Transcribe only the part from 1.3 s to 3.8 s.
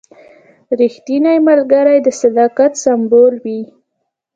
ملګری د صداقت سمبول وي.